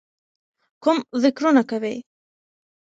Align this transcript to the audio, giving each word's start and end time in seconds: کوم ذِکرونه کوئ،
کوم 0.83 0.97
ذِکرونه 1.23 1.61
کوئ، 1.69 1.95